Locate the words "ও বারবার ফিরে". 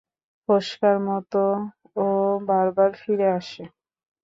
1.95-3.27